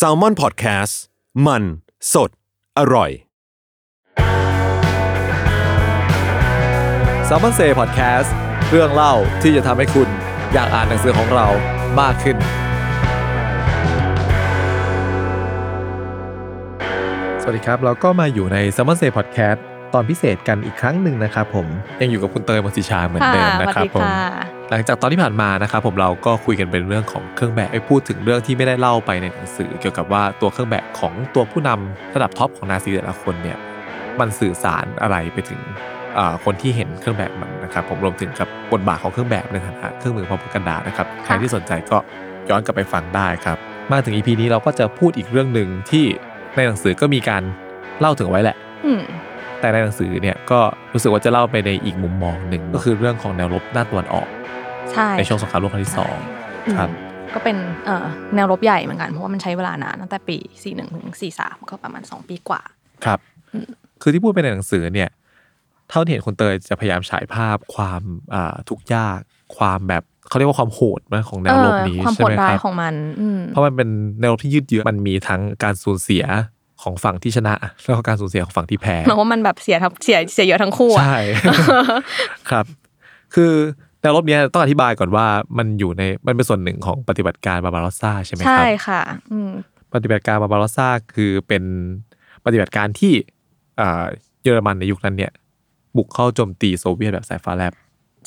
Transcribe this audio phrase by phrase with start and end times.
[0.00, 0.94] Salmon Podcast
[1.46, 1.62] มัน
[2.12, 2.30] สด
[2.78, 3.10] อร่อย
[7.26, 8.34] s ซ m ม o n เซ่พอดแคสต์
[8.70, 10.08] เรื่องเล่าที่จะทำให้คุณ
[10.52, 11.46] อยากอ่านหนังสือของเรา
[12.00, 12.36] มากขึ้น
[17.42, 19.64] สวัสดีครับ เราก็มาอยู่ใน s ซ m ม o n เซ่พอดแคสต์
[19.94, 21.66] ตอนพิเศษกันอีกครั้งหนึ่งนะครับผม
[22.00, 24.08] ยังอยู่กับคุณเตยมศิชาเหมือนเดิมนะครับผม
[24.70, 33.58] หลังจากตอนที่ผ่านมานะครับผมเราก็คุยกันเป็นเรื่องของเครื่องแบบไปพูดถึงเรื่องที่ไม่ได้เล่าไปในหนังสือ เกี่ยวกับว่าตัวเครื่องแบบของตัวผู้นำระดับ top ของนาซีแต่ละคนเนี่ย
[34.20, 35.60] มันสื่อสารอะไรไปถึง
[36.44, 41.98] คนที่เห็นเครื่องแบบมันนะครับผมรวมถึงกับบทบาทของเครื่องแบบในฐานะเครื่องมือป้องกันดานะครับใครที่สนใจก็
[42.50, 43.56] ย้อนกลับไปฟังได้ครับ
[43.92, 46.04] มาถึงอีพีนี้เราก็จะพูดอีกเรื่องหนึ่งที่
[46.56, 47.42] ในหนังสือก็มีการ
[48.00, 48.56] เล่าถึงไว้แหละ
[49.60, 50.60] แต่ในหนังสือเนี่ยก็
[50.92, 54.28] รู้สึกว่าจะเล่าไปในอีกมุมมองหนึ่งก็คือเรื่องของแนวรบด้านตะวันออก
[54.92, 56.16] ใช่ในช่วงสงครามโลกครั้งที่สอง
[56.76, 56.90] ครับ
[57.34, 57.56] ก็เป็น
[58.34, 62.62] แนวรบใหญ่เหมือนกันเพราะว่ามันใช้เวลานานตั้งแต่ปีสี่หนึ่งถึงสี่สามก็ประมาณสองปีกว่า
[63.04, 63.18] ครับ
[64.02, 65.10] คือที่พูดไปในหนังสือเนี่ย
[65.90, 68.02] เท่าที่เห็นคุณเตยจะพยายามฉายภาพความ
[68.68, 69.18] ทุกข์ยาก
[69.56, 72.94] ความแบบเขาเรียกว่าความโหดมของแนวรบนี้ใช่ไหมครับของมัน
[73.48, 73.88] เพราะมันเป็น
[74.20, 76.24] แนวรบที่ยืดเยื้อมันมีทั้งการสูญเสีย
[76.82, 81.18] ของฝั่งที่ชนะแล้วก็การสูญเสียของฝั่งที่แพ้เพราะว่ามันแบบเสียทั้งเสียเสียเยอะทั้งคู่ใช่
[82.50, 82.66] ครับ
[83.34, 83.52] คือ
[84.00, 85.26] แนวรบนี้ต้องอธิบายก่อนว่า
[85.58, 89.00] มันอยู่ในมันเป็นส่วนหนึ่งของปฏิบัติการบาบาโรซ่าใช่ไหมครับ ใช่ค่ะ
[89.94, 91.62] ปฏิบัติการบาบาโรซ่าคือเป็น
[92.44, 93.12] ปฏิบัติการที่
[94.42, 95.32] เยอรมันในยุคนั้นเนี่ย
[95.96, 97.72] บุกเข้าโจมตีโซเวียตแบบสายฟ้าแลบ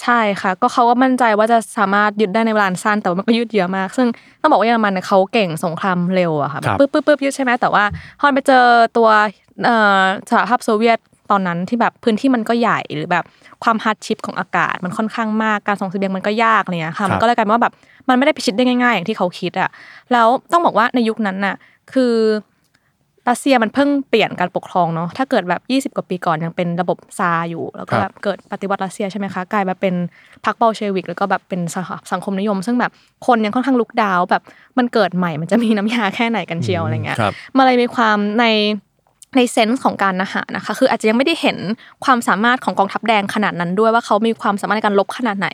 [0.04, 4.08] ใช่ค่ะ ก็เขาก็มั่นใจว่าจะสามารถยึดได้ในเวลาสั้นแต่ว่ามันก็ยืดเยื้อมาก ซึ่ง
[4.42, 7.84] ต้องบอกว่าเยอรมันเขาเก่งสงครามเร็วอะค่ะปึ๊บปึ๊บปึ๊บยืดใช่ไหมแต่ว่า
[8.20, 8.66] พอไปเจอ
[8.98, 9.10] ตัว
[10.30, 11.00] สหภาพโซเวียต
[11.32, 13.26] ตอนนั้นที่แบบพื้นที่มันก็ใหญ่หรือแบบ
[13.64, 17.74] ความ hardship ของอากาศมันค่อนข้างมากการส่งเสบียงมันก็ยากอะไรเงี้ยค่ะมันก็เลยกลายเป็นว่าแบบ
[18.10, 19.70] มันไม่ได้พิชิตได้ง่ายๆ อย่างที่เขาคิดอะ
[20.12, 21.56] แล้วต้องบอกว่าในยุคนั้นน่ะ
[21.94, 22.14] คือ
[23.30, 29.94] รัสเซียมันเพิ่งเปลี่ยนการปกครองเนาะถ้าเกิดแบบ 20 กว่าปีก่อนยังเป็นระบบซาอยู่ แล้วก็แบบเกิดปฏิวัติรัสเซียใช่ไหมคะกลายมาเป็น
[30.46, 31.62] พรรคบอลเชวิกแล้วก็แบบเป็น
[32.12, 32.92] สังคมนิยม ซึ่งแบบ
[33.28, 34.44] คนยังค่อนข้างลุกดาวแบบ
[34.78, 37.18] มันเกิดใหม่มันจะมีน้ำยาแค่ไหนกันเชียวอะไรเงี้ย
[37.58, 38.46] มาเลยมีความใน
[39.36, 41.58] ในเซนส์ของการนะหานะคะ คืออาจจะยังไม่ได้เห็น
[42.06, 45.48] ความสามารถของกองทัพแดงขนาดนั้นด้วยว่าเขามีความสามารถในการลบขนาดไหน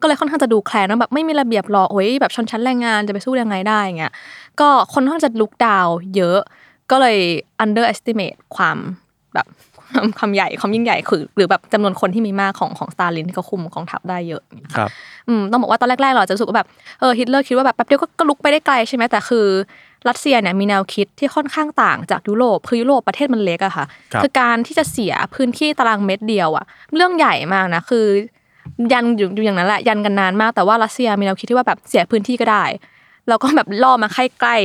[0.00, 4.12] ก็เลยค่อนข้างจะดูแคลนว่าแบบไม่มีระเบียบรอโอ้ยแบบชนชั้นแรงงานจะไปสู้ยังไงได้เงี้ย
[4.60, 6.38] ก็คนค่อนข้างจะ look down เยอะ
[6.90, 7.18] ก็เลย
[7.64, 8.76] underestimate ความ
[9.34, 9.46] แบบ
[10.18, 14.42] ความใหญ่ความยิ่งใหญ่คือหรือแบบจำนวนคนที่มีมากของของสตาลินที่เขาคุมกองทัพได้เยอะ
[14.76, 14.90] ครับ
[15.28, 16.68] อืมต้องบอกว่าตอนแรกๆเราจะรู้สึกว่าแบบ
[17.00, 19.46] เออฮิตเลอร์คิดว่าแบบแป๊บเดียวก็รุกไปได้ไกลใช่ไหมแต่คือ
[20.08, 23.86] รัสเซียเนี่ยมีแนวคิดที่ค่อนข้างต่างจากยุโรปคือยุโรปประเทศมันเล็กอะค่ะ
[24.22, 26.64] คือการที่จะเสียพื้นที่ตารางเมตรเดียวอะ
[26.94, 28.06] เรื่องใหญ่มากนะคือ
[28.92, 32.64] ยันอยู่อย่างนั้นแหละยันกันนานมากแต่ว่ารัสเซียมีแนวคิดที่ว่าแบบเสียพื้นที่ก็ได้
[33.28, 34.56] แล้วก็แบบล่อมาใกล้ใกล้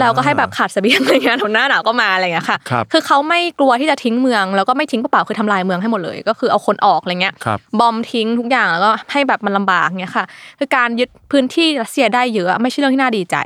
[0.00, 2.58] แล้วก็ให้แบบขาดเสบียงอะไรเงี้ยหน้าหนาวก็มาอะไรเงี้ยค่ะ
[2.92, 7.34] คือเขาไม่กลัวที่จะทิ้งเมือง แล้วก็ไม่ทิ้งเปล่าคือทำลายเมืองให้หมดเลย ก็คือเอาคนออกอะไรเงี้ย
[7.80, 10.24] บอมทิ้งทุกอย่างแล้วก็ให้แบบมันลำบากเงี้ยค่ะ
[10.58, 13.36] คือการยึดพื้นที่รัสเซียได้เยอะไม่ใช่เรื่องที่น่าดีใจ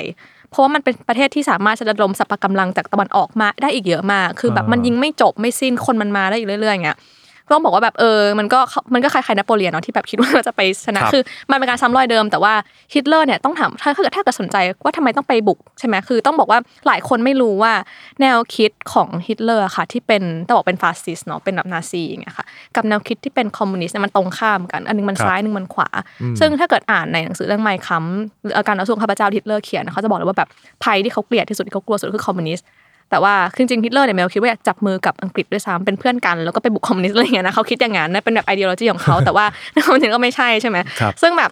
[0.53, 6.99] เพราะว่ามันเป็นประเทศที่สามารถจะระดมสรรพกำลังจากตะวันออกมาได้อีกเยอะมาก คือแบบมันยิงไม่จบไม่สิ้นคนมันมาได้อีกเรื่อยๆเงี้ย
[7.53, 8.61] ต้องบอกว่าแบบเออมันก็
[8.95, 12.55] มันก็คล้ายๆนโปเลียนเนาะที่แบบคิดว่าจะไปชนะคือ มันเป็นการซ้ำรอยเดิมแต่ว่า
[12.95, 17.73] ฮิตเลอร์เนี่ยต้องถามถ้าเกิดถ้าเกิดสนใจว่าทำไมต้องไปบุกใช่ไหมคือต้องบอกว่าหลายคนไม่รู้ว่า
[18.21, 22.47] แนวคิดของฮิตเลอร์ค่ะที่เป็นต้องบอกเป็นฟาสซิสต์เนาะเป็นแบบนาซีอย่างเงี้ยค่ะ
[22.77, 25.89] กับแนวคิดที่เป็นคอมมิวนิสต์มันตรงข้ามกัน อันนึงมันซ้ายนึงมันขวา
[26.41, 28.05] ซึ่งถ้าเกิดอ่านในหนังสือเรื่อง Mein Kampf
[28.43, 30.49] หรือการต่อสู้ของข้าพเจ้าฮิตเลอร์เขียนเขาจะบอกเลยว่าแบบ
[30.85, 32.67] ภัยที่เขาเกลียดที่สุดที่เขากลัวสุดคือคอมมิวนิสต์
[33.13, 39.45] แต่ว่าจริงๆฮิตเลอร์เนี่ยแนวคิดว่าอยากจับมือกับอังกฤษด้วยซ้ำเป็นเพื่อนกันแล้วก็ไปบุกคอมมิวนิสต์อะไรเงี้ยนะเขาคิดอย่างนั้นนะเป็นแบบ ideology ของเขาแต่ว่า
[39.85, 40.79] ความจริงก็ไม่ใช่ใช่ไหม
[41.23, 41.51] ซึ่งแบบ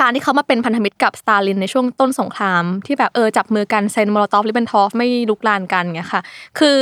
[0.00, 6.20] การที่เขามาเป็นพันธมิตรกับสตาลินในช่วงต้นสงคราม ที่แบบเออจับมือกันเซ็นโมโลตอฟริบเบนทรอพไม่รุกรานกันเงี้ยค่ะ
[6.58, 6.78] คือ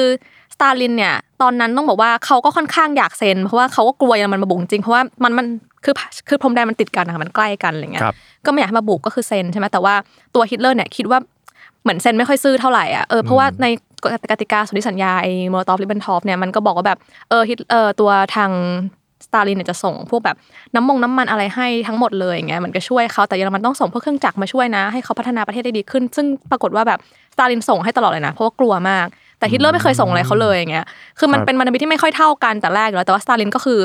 [0.54, 5.46] สตาลินเนี่ยตอนนั้นต้องบอกว่าเขาก็ค่อนข้างอยากเซ็นเพราะว่าเขาก็กลัวมันมาบุกจริงเพราะว่ามันมัน
[5.84, 5.94] คือ
[6.28, 8.02] คือพรมแดนมันติดกันนะคะมันใกล้กันอะไรเงี้ย
[8.46, 9.94] ก็ไม่อยากให้มาบุกก็คือเซ็นใช่ไหมแต่ว่า
[10.34, 11.18] ตัวฮิตเลอร์เนี่ยคิดว่า
[11.82, 13.66] เหมือนเซ็นไม่ค่อยซื่อเท่าไหร่อะเออเพราะว่าใน
[14.30, 16.98] กติกาสนธิสัญญาไอ้โมโลตอฟริบเบนทรอพเนี่ยมันก็บอกว่าแบบ
[17.28, 18.50] เออฮิตเออตัวทาง
[19.26, 20.36] สตาลินเนี่ยจะส่งพวกแบบ
[20.74, 26.98] น้ำมงน้ำมันอะไรให้ทั้งหมดเลยอย่างเงี้ยมันก็ช่วยเขาแต่เยอรมันต้องส่งพวกเครื่องจักรมาช่วยนะ ให้เขาพัฒนาประเทศได้ดีขึ้น ซึ่งปรากฏว่าแบบ
[27.34, 29.06] สตาลินส่งให้ตลอดเลยนะเพราะว่ากลัวมาก
[29.38, 30.86] แต่ฮิตเลอร์ไม่เคยส่งอะไรเขาเลยอย่างเงี้ย
[31.18, 33.78] คือมันเป็นมันมิตรที่ไม่ค่อยเท่ากันแต่แรกแล้วแต่ว่าสตาลินก็คือ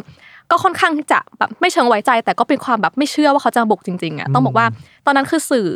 [0.52, 4.66] ก็ค่อนข้างจะแบบไม่เชิงไว้ใจ แต่ก็เป็นความแบบไม่เชื่อว่าเขาจะบุกจริงๆอะต้องบอกว่า
[5.06, 5.70] ตอนนั้นคือสื่อ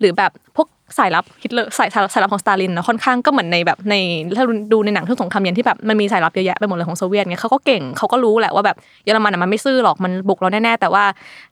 [0.00, 0.68] หรือแบบพวก
[0.98, 3.94] สายลับฮิตเลอร์สายสายลับของสตาลินนะค่อนข้างก็เหมือนในแบบใน
[4.36, 11.04] ถ้าดูในหนังเรื่องสงครามเย็นที่แบบมันมีสายลับเยอะแยะไปหมดเลยของโซเวียตเงี้ยเขาก็เก่งเขาก็รู้แหละว่าแบบเยอรมันอะมันไม่ซื่อหรอกมันบุกเราแน่ๆแต่ว่า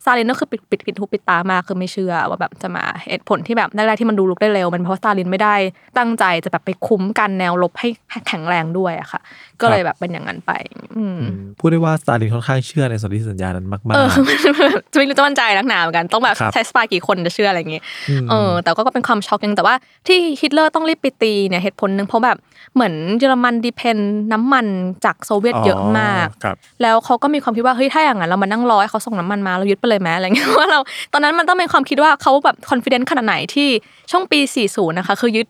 [0.03, 5.55] สตาลินก็คือปิดปิดปิดหูปิดตามากคือไม่เชื่อว่าแบบจะมาเหตุผลที่แบบแรกๆที่มันดูรุกได้เร็วมันเพราะสตาลินไม่ได้
[5.99, 7.89] ตั้งใจจะแบบไปคุ้มกันแนวรบให้
[8.29, 9.21] แข็งแรงด้วยอะค่ะ
[9.61, 10.53] ก็เลยแบบเป็นอย่างนั้นไป
[10.97, 11.21] อืม
[11.59, 14.09] พูดได้ว่าสตาลินค่อนข้างเชื่อในสนธิสัญญานั้นมากเออ
[14.93, 17.81] จะไม่รู้จะมั่นใจนักหนาเหมือนกันต้องแบบครับใช้ spy กี่คนจะเชื่ออะไรอย่างงี้
[18.11, 19.75] อืมเออแต่ก็ก็เป็นความช็อกยังแต่ว่า
[20.07, 22.37] ที่ฮิตเลอร์ต้องรีบไปตีเนี่ยเหตุผลหนึ่งเพราะแบบ
[22.75, 23.99] เหมือนเยอรมัน depend
[24.33, 24.67] น้ำมัน
[25.05, 30.81] จากโซเวียตเยอะมากครับแล้วเขาก็มีความคิดว่าเฮ้ยถ้าอย่างนั้นเรามานั่งรอให้เขาส่งน้ำมันมาเรายึดไปเลยไหมอะไรเงี้ยว่าเรา
[31.13, 33.69] ตอนนั้นมันต้องเป็นความคิดว่าเขาแบบคอนฟ idence ขนาดไหนที่
[34.11, 35.47] ช่วงปี 40 นะคะคือยึด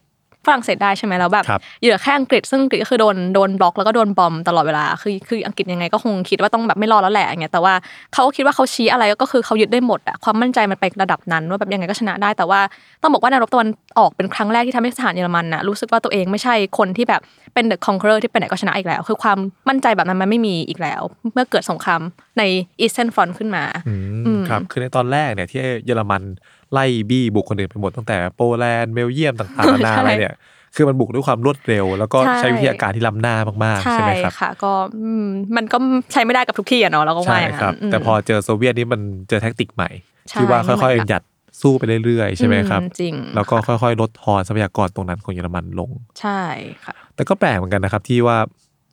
[0.46, 7.74] ฝรั่งเศสได้ใช่ไหมแล้วแบบครับเหลือแค่อังกฤษซึ่งอังกฤษก็คือโดนโดนบล็อกแล้วก็โดน bomb ตลอดเวลาคือคืออังกฤษยังไงก็คงคิดว่าต้องแบบไม่รอดแล้วแหละอย่างเงี้ยแต่ว่า
[8.12, 12.60] เขาก็คิดว่าเขาชี้อะไรก็คือเขายึดได้หมดอะความมั่นใจมันไประดับนั้นว่าแบบยังไงก็ชนะได้ แต่ว่า
[13.02, 13.68] ต้องบอกว่าในรบตะวัน
[13.98, 17.20] ออกเป็นครั้งแรกที่ทำให้ทหารเยอรมันน่ะรู้สึกว่าตัวเองไม่ใช่คนที่แบบ
[17.54, 19.38] เป็น the conqueror ที่ไปไหนก็ชนะอีกแล้ว คือความ
[19.68, 21.02] มั่นใจแบบนั้นมันไม่มีอีกแล้ว
[21.32, 22.00] เมื่อเกิดสงคราม
[22.38, 22.42] ใน
[22.80, 26.22] Eastern Front ขึ้นมาอืมอืมครับคือในตอนแรกเนี่ยที่เยอรมัน
[26.72, 30.34] ไล่บี้บุกคนอื่นไปหมดตั้งแต่โปแลนด์เบลเยียมต่างๆนานาใช่อะไรเนี่ย
[30.76, 34.72] คือมันบุกด้วยความรวดเร็ว แล้วก็ใช่ใช้วิทยาการที่ล้ำหน้ามากๆ ใช่ใช่ไหมครับค่ะ ก็
[35.02, 35.26] อืม
[35.56, 35.76] มันก็
[36.12, 39.90] ใช้ไม่ได้กับทุกที่อะเนาะเราก็ว่าใช่อย่างครันั้บนมแต่พอเจอโซเวียตนี่มันเจอแท็กติกใหม่
[40.28, 41.22] ใช่ที่ว่าไม่ค่อยเหมือนกันๆหยัด
[41.62, 45.90] สู้ไปเรื่อยๆ ใช่ไหมครับอืจริงแล้วก็ค่ะค่อยๆ ลดทอนทรัพยากรตรงนั้นของเยอรมันลง
[46.20, 46.42] ใช่
[46.84, 48.36] ค่ะ แต่ก็แปลกเหมือนกันนะครับที่ว่า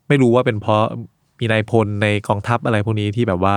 [0.07, 0.83] ไม่รู้ว่าเป็นเพราะ
[1.39, 3.55] มีนายพลในกองทัพอะไรพวกนี้ที่แบบว่า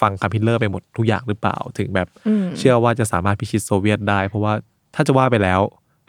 [0.00, 4.52] ฟังคำฮิตเลอร์ไปหมดทุกอย่างหรือเปล่า ถึงแบบอืมเชื่อว่าจะสามารถพิชิตโซเวียตได้ เพราะว่า
[4.94, 5.60] ถ้าจะว่าไปแล้ว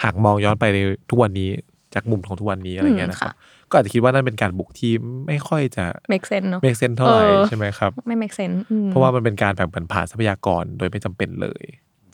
[0.04, 0.78] หากมองย้อนไปใน
[1.10, 1.50] ทุกวันนี้
[1.94, 3.36] จากมุมของทุกวันนี้อะไรเงี้ยนะครับ
[3.70, 4.92] ก็อาจจะคิดว่านั่นเป็นการบุกที่
[5.28, 11.64] ไม่ค่อยจะ make sense เนาะเมกเซนเท่าไหร่เออใช่ไหมครับ ไม่ make sense อืมเพราะว่ามันเป็นการแบบเหมือนผ่านทรัพยากรโดยไม่จำเป็นเลย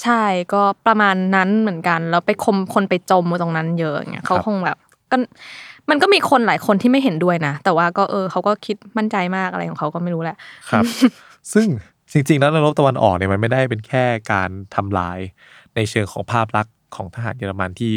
[0.03, 0.23] ใช่
[0.53, 4.77] ก็ประมาณนั้นเหมือนกัน แล้วไปคมคนไปจมตรงนั้นเยอะอย่างเงี้ยเขาคงแบบ
[5.11, 5.17] ก็
[5.89, 10.37] มันก็มีคนหลายคนที่ไม่เห็นด้วยนะ แต่ว่าก็เออเขาก็คิดมั่นใจมากอะไรของเขาก็ไม่รู้แหละ
[10.69, 10.83] ครับ
[11.53, 11.67] ซึ่ง
[12.11, 15.19] จริง ๆ แล้วในรบตะวันออกเนี่ยมันไม่ได้เป็นแค่การทำลาย
[15.75, 17.91] ในเชิงของภาพลักษณ์ของทหารเยอรมันที่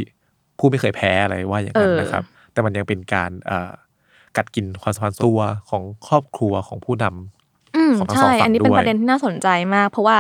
[0.59, 3.73] ผู้ไม่เคยแพ้อะไรว่าอย่างนั้นเออนะครับ แต่มันยังเป็นการเอ่อ
[4.37, 5.41] กัดกินความสัมพันธ์ตัว
[5.71, 10.17] ของครอบครัวของผู้นำอืมของทั้งสองใช่ฝั่งอันนี้เป็นด้วยประเด็นที่น่าสนใจมาก เพราะว่า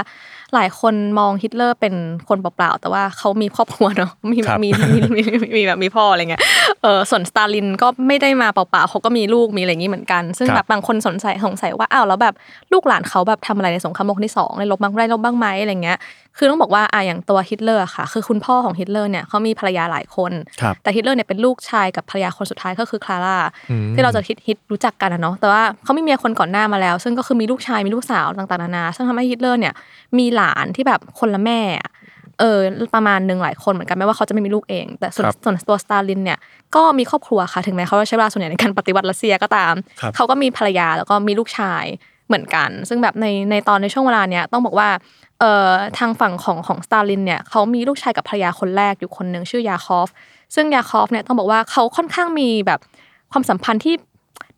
[0.55, 1.95] หลายคนมองฮิตเลอร์เป็น
[2.29, 6.43] คนเปล่าๆแต่ว่าเขามีครอบครัวเนาะมีครับมีมีมีมีมีแบบมีพ่ออะไรเงี้ย
[6.83, 12.35] เออส่วนสตาลินก็ไม่ได้มาเปล่าๆเขาก็มีลูกมีอะไรอย่างนี้เหมือนกัน ซึ่งครับแบบบางคนสนใจสงสัยว่าอ้าวแล้วแบบ
[12.73, 15.99] ลูกหลานเขาแบบทำอะไรในสงครามโลกครั้งที่สองในรบบ้างได้รบบ้างไหมอะไรเงี้ย
[16.39, 23.37] คือต้องบอกว่าอะอย่างตัวฮิตเลอร์อะค่ะ คือคุณพ่อของฮิตเลอร์เนี่ยเขามีภรรยาหลายคนครับแต่ฮิตเลอร์เนี่ยเป็นลูกชายกับภรรยาคนสุดท้ายก็คือคลาร่า
[23.71, 29.73] อืมที่เราจะฮิตฮิตรู้จักกันนะเนาะแต่ว่าเขามีเมียคนก่อนหน้ามาแล้ว ซึ่งก็คือมีลูกชายมีลูกสาวต่างๆนานาซึ่งทำให้ฮิตเลอร์เนี่ย
[30.19, 31.91] มีหลานที่แบบคนละแม่อะ
[32.41, 32.59] เออ
[32.94, 36.38] ประมาณหนึ่งหลายคนเหมือนกันแม้ว่าเขาจะไม่มีลูกเอง แต่ส่วนครับส่วนตัวสตาลินเนี่ย
[36.75, 41.85] ก็มีครอบครัวค่ะถึงแม้เขาจะใช้เวลาส่วนใหญ่ในการปฏิวัติรัสเซียก็ตามครับเขาก็มีภรรยาแล้วก็มีลูกชาย
[42.27, 44.88] เหมือนกัน ซึ่งแบบในในตอนในช่วงเวลาเนี้ยต้องบอกว่า
[45.41, 50.09] เอ่อทางฝั่งของของสตาลินเนี่ยเขามีลูกชายกับภรรยาคนแรกอยู่คนหนึ่งชื่อยาคอฟ
[50.55, 52.81] ซึ่งยาคอฟเนี่ยต้องบอกว่าเขาค่อนข้างมีแบบ
[53.33, 53.94] ความสัมพันธ์ที่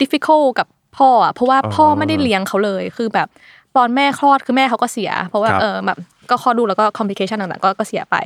[0.00, 0.66] difficult กับ
[0.96, 3.28] พ่ออะเพราะว่าพ่อไม่ได้เลี้ยงเขาเลยคือแบบ
[3.76, 5.98] ตอนแม่คลอดคือแม่เขาก็เสีย เพราะว่าครับเออแบบ
[6.30, 8.16] ก็คลอดลูกแล้วก็ complication ต่างๆก็ก็เสียไป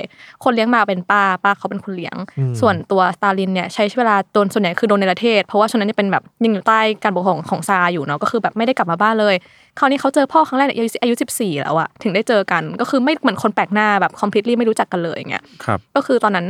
[0.43, 9.35] คนเลี้ยงมาเป็นป้าป้าเขาเป็นคนเลี้ยงอืมส่วนตัวสตาลินเนี่ยใช้เวลาโดนส่วนใหญ่คือโดนในประเทศ เพราะว่าช่วงนั้นจะเป็นแบบยังอยู่ใต้การปกครองของซาร์อยู่เนาะก็คือแบบไม่ได้กลับมาบ้านเลย
[9.79, 16.45] คราวนี้เขาเจอพ่อครั้งแรกเนี่ยอายุอายุสิบสี่แล้วอะถึงได้เจอกันก็คือไม่เหมือนคนแปลกหน้าแบบ completely ไม่รู้จักกันเลยอย่างเงี้ยครับก็คือตอนนั้น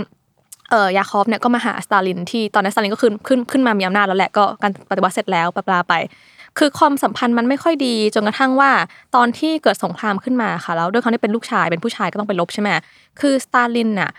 [0.72, 5.94] เออยาคอฟเนี่ยก็มาหาสตาลินที่ตอนนั้นสตาลินก็ขึ้นขึ้นขึ้นมามีอำนาจแล้วแหละก็การปฏิวัติเสร็จแล้วปลาๆไป
[6.58, 8.72] คือความสัมพันธ์มันไม่ค่อยดีจนกระทั่งว่า
[9.16, 12.70] ตอนที่เกิดสงครามขึ้นมาค่ะแล้วด้วยเขาที่เป็นลูกชายเป็นผู้ชายก็ต้องไปลบใช่ไหม
[13.20, 14.12] คือสตาลินน่ะ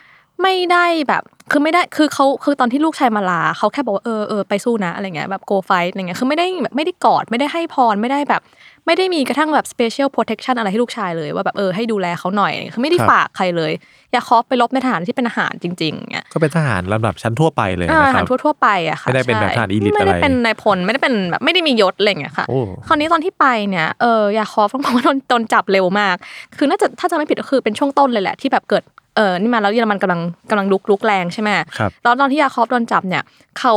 [0.43, 1.23] ไม่ได้แบบ
[1.53, 8.43] คือไม่ได้คือเขาคือตอนที่ลูกชายมาลาเขาแค่บอกว่าเออเออไปสู้นะอะไรเงี้ยแบบ go fight อะไรเงี้ยคือไม่ได้แบบไม่ได้กอดไม่ได้ให้พรไม่ได้แบบ
[8.87, 13.73] ไม่ได้มีกระทั่งแบบ special protection อะไรให้ลูกชายเลยว่าแบบเออให้ดูแลเขาหน่อยคือไม่ได้ครับฝากใครเลย
[14.15, 26.17] ยาคอฟไปรบในทหารที่เป็นทหารจริงๆเงี้ยก็เป็นทหารลำดับชั้นทั่วไปเลยอ่านะทคหารัรบทั่วๆไปอะค่ะไม่ได้เป็นแบบใช่ทหาร elite ไม่ได้อะไรเป็นนายพลไม่ได้เป็นแบบไม่ได้มียศอะไรอย่างเงี้ยค่ะโอ้คราวนี้ตอนที่ไปเนี่ยเออยาคอฟต้องบอกว่าโดนโดนจับเร็วมาก
[26.57, 28.85] คือน่าจะถ้าจะไม่ผิดก็คือเป็นช่วงต้นเลยแหละที่แบบเกิด
[29.17, 33.23] เออนี่มาแล้วเยอรมันกำลังกำลังลุกลุกแรงใช่ไหมครับตอนตอนที่ยาคอฟโดนจับเนี่ย
[33.59, 33.75] เขา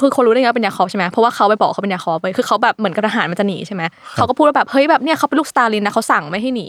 [0.00, 3.82] คือคนรู้ได้ไงว่าเป็นยาคอฟใช่ไหมเพราะว่าเขาไปบอกเขาเป็นยาคอฟไปคือเขาแบบเหมือนกับทหารมันจะหนีใช่ไหม
[4.14, 6.68] เขาก็พูดว่าแบบเฮ้ยแบบเนี่ยเขาเป็นลูกสตาลินนะเขาสั่งไม่ให้หนี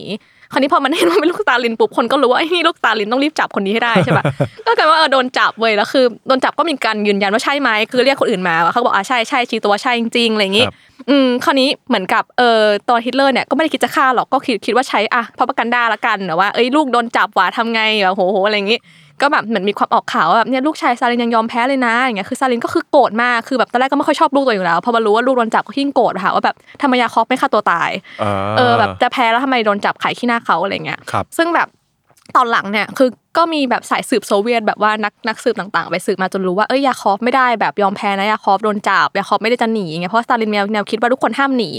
[0.51, 4.23] คราวนี้พอมันเห็นว่าเป็นลูกสตาลินปุ๊บคนก็รู้ว่าไอ้นี่ลูกสตาลินต้องรีบจับคนนี้ให้ได้ใช่ปะ
[4.65, 10.75] ก็กลายว่าเออโดนจับเว้ยแล้วคือโดนจับก็มีการยืนยันว่าใช่ไหมคือเรียกคนอื่นมาเขาก็บอกอ่าใช่ใช่ชี้ตัวว่าใช่จริงๆอะไรอย่างงี้ครับ
[11.09, 18.79] อืมคราวนี้เหมือนกับเออตอนฮิตเลอร์เนี่ยก็ไม่ได้คิดจะฆ่าหรอกก็คิดคิดว่าใช้อะ propaganda ละกันหรือว่าเอ้ยลูกโดนจับว่ะทำไงแบบโหโหอะไรอย่างงี้
[19.21, 27.89] ก็แบบเหมือนมีความออกข่าวว่าแบบเนี่ยลูกชายซาลินยังยอมแพ้เลยนะอย่างเงี้ยคือซาลินก็คือโกรธมากคือแบบตอนแรกก็ไม่ค่อยชอบลูกตัวเองอยู่แล้วพอมารู้ว่าลูกโดนจับก็ยิ่งโกรธค่ะว่าแบบทำไมยาคอฟไม่ฆ่าตัวตาย
[28.21, 31.67] อ่าเออแบบจะแพ้แล้วทำไมโดนจับไข่ขี้หน้าเขาอะไรเงี้ยครับซึ่งแบบ
[32.35, 41.71] ตอนหลังเนี่ยคือ ก็มีแบบสายสืบโซเวียตแบบว่านักนักสืบต่างๆ ไปสืบมาจนรู้ว่าเอ้ยยาคอฟไม่ได้แบบยอมแพ้นะยาคอฟโดนจับยาคอฟไม่ได้จะหนีไงเพราะสตาลินมีแนวคิดว่าทุกคนห้ามหนี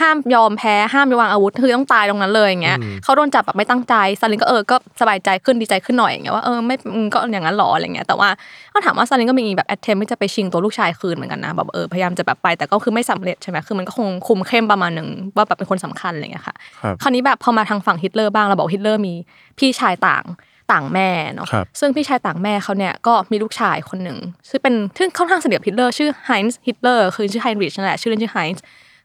[0.00, 8.28] ห้ามยอมแพ้ห้ามวางอาวุธคือต้องตายตรงนั้นเลยอย่างเงี้ยเขาโดนจับแบบไม่ตั้งใจสตาลินก็เออก็สบายใจขึ้นดีใจขึ้นหน่อยอย่างเงี้ยว่าเออไม่อืมก็อย่างนั้นหรออะไรเงี้ยแต่ว่า
[8.74, 19.14] ก็ถามว่าสตาลินก็มีแบบ attempt ที่จะไปชิงตัวลูกชายคืนเหมือนกันนะแบบเออพยายามจะแบบไปแต่ก็คือไม่สำเร็จใช่ไหมคือมันก็คงคุมเข้มประมาณหนึ่งว่าแบบเป็นคนสำคัญอะไรเงี้ยค่ะครับคราวนี้แบบพอมาทางฝั่งฮิตเลอร์บ้างเราบอกฮิตเลอร์มี
[19.58, 20.24] พี่ชายต่าง
[20.72, 28.62] ต่างแม่เนาะครับซึ่งพี่ชายต่างแม่เขาเนี่ยก็มีลูกชายคนหนึ่งซึ่งเป็นซึ่งค่อนข้างสนิทกับฮิตเลอร์ชื่อไฮน์ฮิตเลอร์คือชื่อไฮนริชนั่นแหละชื่อเล่นชื่อไฮน์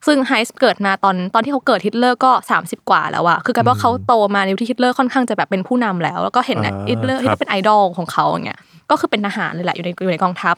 [0.08, 8.60] ซึ่งไฮน์เกิดมาตอนตอนที่เขาเกิดฮิตเลอร์ก็ 30 กว่าแล้วอะคือกลายเป็นว่าเขาโตมาในยุคที่ฮิตเลอร์ค่อนข้างจะแบบเป็นผู้นำแล้ว แล้วก็เห็นอ่าฮิตเลอร์ครับฮิตรัเลอร์เป็นไอดอลของเขาอย่างเงี้ย
[8.91, 10.55] ก็คือเป็นทหารเลยแหละอยู่ในอยู่ในกองทัพ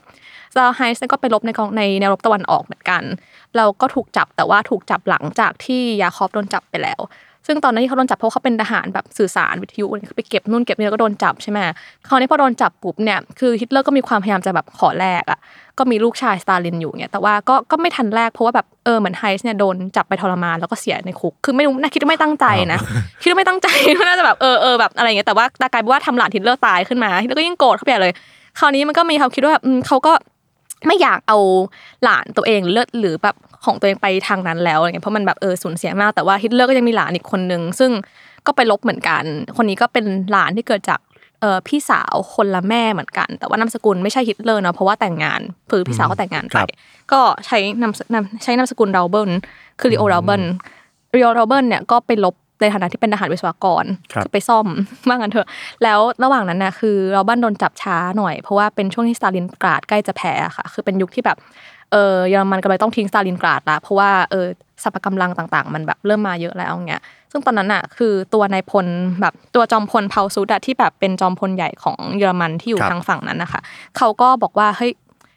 [0.54, 3.02] แล้วไฮน์ก็ไปรบในกองในแนวรบตะวันออกเหมือนกัน
[3.56, 7.00] แล้วก็ถูกจับแต่ว่าถูกจับหลังจากที่ยาคอฟโดนจับไปแล้ว
[7.46, 9.86] ซึ่งตอนนั้นที่เขาโดนจับเพราะเขาเป็นทหารแบบสื่อสารวิทยุ
[10.16, 11.58] ไปเก็บนู่นเก็บนี่แล้วก็โดนจับใช่ไหม
[12.08, 15.38] คราวนี้พอโดนจับปุ๊บเนี่ยคือฮิตเลอร์ก็มีความพยายามจะแบบขอแลกอะ
[15.78, 22.78] ก็มีลูกชายสตาลินอยู่เนี่ยแต่ว่าก็ก็ไม่ทันแลกเพราะว่าแบบเออเหมือนไฮน์เนี่ยโดนจับไปทรมานแล้วก็เสียในคุกคือไม่รู้นะคิดว่าไม่ตั้งใจนะ
[23.22, 23.68] คิดว่าไม่ตั้งใจ
[24.08, 28.12] น่าจะแบบเออเออแบบอะไรอย่างเงี้ยแต่ว่ากลายเป็นว่าทำหลานฮิตเลอร์ตายขึ้นมาฮิตเลอร์ก็ยิ่งโกรธเข้าไปใหญ่เลย
[28.58, 30.12] คราวนี้มันก็มีความคิดว่าแบบอืมเขาก็
[30.86, 31.38] ไม่อยากเอา
[32.04, 37.90] หลานตัวเองเลือดหรือแบบของตัวเองไปทางนั้นแล้วอะไรเงี้ยเพราะมันแบบเออสูญเสียมากแต่ว่าฮิตเลอร์ก็ยังมีหลานอีกคนนึงซึ่ง
[38.46, 39.24] ก็ไปรบเหมือนกัน
[39.56, 41.00] คนนี้ก็เป็นหลานที่เกิดจาก
[41.40, 45.40] เออพี่สาวคนละแม่เหมือนกัน แต่ว่านามสกุลไม่ใช่ฮิตเลอร์เนาะเพราะว่าแต่งงาน
[45.70, 46.68] คือพี่สาวเขาแต่งงานไปครับ
[47.12, 49.30] ก็ใช้นามสนามใช้นามสกุลราเบิล
[49.80, 50.42] คือลีโอราเบิล
[51.16, 54.66] ลีโอราเบิลเนี่ยก็ไปรบ ในฐานะที่เป็นทหารวิศวกรครับอ๋อไปซ่อม
[55.08, 55.48] ว่างั้นเถอะ
[55.82, 61.38] แล้วระหว่างนั้นนะคือราเบิลโดนจับช้าหน่อย เพราะว่าเป็นช่วงที่สตาลินกราดใกล้จะแพ้อะค่ะ คือเป็นยุคที่แบบ
[61.92, 64.46] เออเยอรมันก็เลยต้องทิ้งสตาลินกราดละเพราะว่าเออ
[64.82, 68.86] สรรพกำลังต่างๆ มันแบบเริ่มมาเยอะแล้วเงี้ย ซึ่งตอนนั้นอะคือตัวนายพล
[69.20, 73.60] แบบตัวจอมพลเพาลุสอะที่แบบเป็นจอมพลใหญ่ของเยอรมันที่อยู่ครับทางฝั่งนั้นนะคะ
[73.96, 74.92] เขาก็บอกว่าเฮ้ย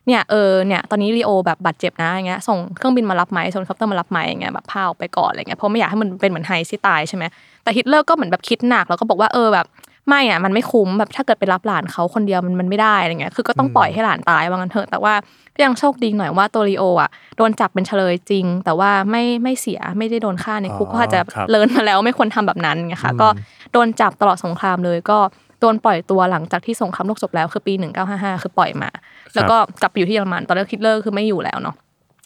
[0.10, 7.24] เนี่ยเออเนี่ยตอนนี้ลีโอแบบบาดเจ็บนะอย่างเงี้ยส่งเครื่องบินมารับไหมส่งเฮลิคอปเตอร์มารับไหมอย่างเงี้ยแบบพาออกไปก่อนอะไรเงี้ยเพราะไม่อยากให้มันเป็นเหมือนไฮน์ที่ตายใช่ไหม
[7.64, 9.68] แต่ฮิตเลอร์ก็เหมือนแบบคิดหนักแล้วก็บอกว่าเออแบบ
[10.08, 15.14] ไม่อะมันไม่คุ้มแบบถ้าเกิดไปรับหลานเขาคนเดียวมันมันไม่ได้อะไรเงี้ยคือก็ต้องปล่อยให้หลานตายว่างั้นเถอะแต่ว่า
[15.56, 23.28] ก็ยังโชคดีหน่อยว่าตัวลีโออะโดนจับเป็นเชลยจริง แต่ว่าไม่ไม่เสียไม่ได้โดนฆ่าในคุกอ๋อก็อาจจะครับ learn มาแล้วไม่ควรทำแบบนั้นไงคะก็
[23.74, 25.18] โดนจับตลอดสงครามเลยก็
[25.60, 27.74] โดนปล่อยตัวหลังจากที่สงครามโลกจบแล้วคือปี
[28.10, 28.90] 1955 คือปล่อยมา
[29.36, 31.78] แล้วก็กลับไปอยู่ที่เยอรมันตอนแรกฮิตเลอร์คือไม่อยู่แล้วเนาะ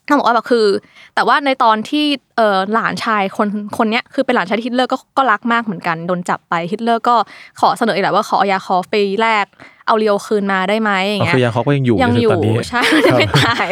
[0.07, 0.65] ต้องบอกว่าแบบคือ
[1.15, 2.05] แต่ว่าในตอนที่
[2.37, 3.47] เออหลานชายคน
[3.77, 7.15] คนเนี้ยคือเป็นหลานชายที่ฮิตเลอร์ก็ก็รักมากเหมือนกันโดนจับไปฮิตเลอร์ก็
[7.59, 9.45] ขอเสนออีกแหละว่าขอเอายาคอฟไปแลก
[9.87, 12.81] เอาลีโอคืนมาได้ไหมอย่างอ๋อเงี้ยอ๋อคือยาคอฟเขาก็ยังอยู่จนอถึงตอนนี้ยังอยู่ใช่
[13.17, 13.67] ไม่ตาย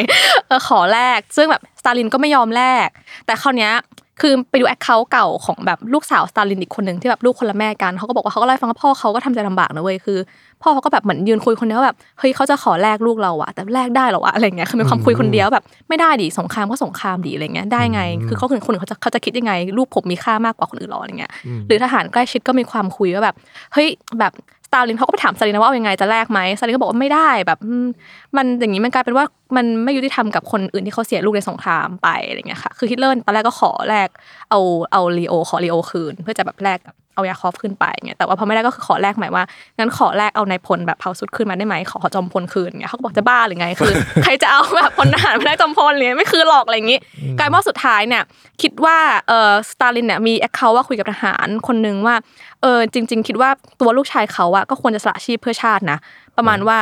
[0.47, 2.87] เออขอแลกซึ่งแบบสตาลินก็ไม่ยอมแลก
[3.25, 3.73] แต่คราวเนี้ย
[4.21, 10.17] คือไปดูแอคเคาท์เก่าของแบบลูกสาวสตาลินอีกคนหนึ่งที่แบบลูกคนละแม่กันเขาก็บอกว่าเขาก็เล่าให้ฟังว่าพ่อเขาก็ทำใจลำบากนะเว้ยคือ
[10.61, 21.31] พ่อเขาก็แบบเหมือนยืนคุยคนเดียวว่าแบบเฮ้ยเขาจะขอแลกลูกเราอะแต่แลกได้เหรอวะอะไรเงี้ยคือมีความคุยคนเดียวแบบไม่ได้ดิสงครามก็สงครามดิอะไรเงี้ยได้ไง คือเขาคนอื่นคนอื่นเขาจะเขาจะคิดยังไง ลูกผมมีค่ามากกว่าคนอื่นหรออะไรเงี้ย
[21.67, 23.35] หรือทหารใกล้ชิดก็มีความคุยว่าแบบ
[23.73, 23.87] เฮ้ย
[24.19, 29.25] แบบส ตาลินเขาก็ไปถามสตาลินว่าเอายังไงจะแลกไหมสตาลินก็บอกว่าไม่ได้แบบมันอย่างนี้มันกลายเป็นว่า
[29.55, 34.09] มันไม่ยุติธรรมกับคนอื่นที่เขาเสียลูกในสงครามไปอะไรเงี้ยค่ะคือฮิตเลอร์ตอนแรกก็ขอแลก
[34.49, 34.59] เอา
[34.91, 39.43] เอาลีโอขอลีโอคืน เพื่อจะแบบแลกกับเอายาคอฟขึ้นไปเงี้ยแต่ว่าพอไม่ได้ก็คือขอแลกใหม่ว่า
[39.77, 46.99] งั้นขอแลกเอานายพลแบบเพาลุสขึ้นมาได้ไหมขอจอมพลคืนเงี้ยเขาก็บอกจะบ้าหรือไงคือ ใครจะเอาแบบพลทหารไม่ได้จอมพลเลยไม่คือหรอกอะไรอย่างงี้
[47.37, 48.23] กลายเป็นว่าสุดท้ายเนี่ย
[48.61, 52.15] คิดว่าเออสตาลินเนี่ยมี account ว่าคุยกับทหารคนนึงว่า
[52.61, 53.49] เออจริง ๆ คิดว่า
[53.81, 55.97] ตัวลูกชายเขาอะก็ควรจะสละชีพเพื่อชาตินะ
[56.37, 56.79] ประมาณว่า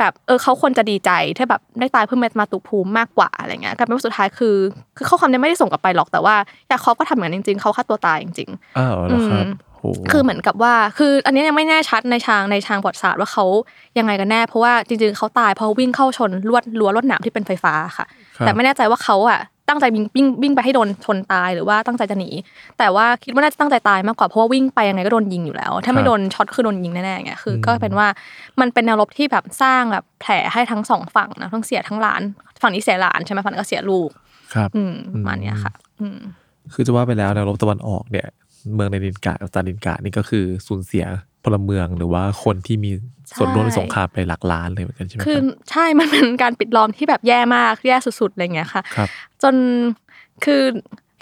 [0.00, 4.56] แบบเออเขาควรจะดีใจที่แบบได้ตายเพื่อมาตุภูมิมากกว่าอะไรเงี้ยกลายเป็นว่าสุดท้ายคือ
[4.96, 6.34] คือข้อความเนี้ไม่ได้ส่งกลับไปหรอกแต่ว่า
[6.70, 13.44] ยาคอฟก็ทำอย่างนั้นจริง ๆเขาฆ่าตัวตายจริงๆอ้าวเหรอครับอืมโหคือเหมือนกับว่า คืออันนี้ยังไม่แน่ชัดในทางในทางประวัติศาสตร์ว่าเขา
[13.98, 19.40] ยังไงกันแน่ เพราะว่าจริงๆเขาตายเพราะวิ่งเข้าชนลวดรั้วลวดหนามที่เป็นไฟฟ้าค่ะครับแต่ไม่แน่ใจว่าเขาอะ
[19.70, 22.30] ตั้งใจวิ่งวิ่งวิ่งไปให้โดนชนตายหรือว่าตั้งใจจะหนี
[22.78, 28.06] แต่ว่าคิดว่าน่าจะตั้งใจตายมากกว่าเพราะว่าวิ่งไปยังไงก็โดนยิงอยู่แล้ว ถ้าไม่โดนช็อตคือโดนยิงแน่ๆไงคือ ก็เป็นว่า
[28.60, 32.22] มันเป็นแนวรบที่แบบสร้างแบบแผลให้ทั้งสองฝั่งนะทั้งเสียทั้งหลาน
[32.62, 34.10] ฝั่งนี้เสียหลานใช่ไหมฝั่งนี้ก็เสียลูก
[34.54, 36.18] ครับ อืมประมาณเนี้ยค่ะ อืม
[36.72, 38.28] คือจะว่าไปแล้วแนวรบตะวันออกเนี่ย
[38.74, 41.04] เมืองในดินกากับสตาลินกราดนี่ก็คือสูญเสีย
[41.44, 42.90] พลเมืองหรือว่าคนที่มี
[43.36, 49.08] ส่วนร่วมในสงครามไปหลักล้านเลยเหมือนกันใช่ไหมคือรับใช่มันเป็นการปิดล้อมที่แบบแย่มากแย่สุดๆอะไรเงี้ยค่ะครับ
[49.42, 49.54] จน
[50.44, 50.62] คือ